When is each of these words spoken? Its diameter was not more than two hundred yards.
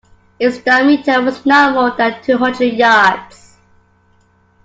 Its 0.39 0.57
diameter 0.57 1.21
was 1.21 1.45
not 1.45 1.75
more 1.75 1.95
than 1.95 2.19
two 2.23 2.35
hundred 2.35 2.73
yards. 2.73 3.57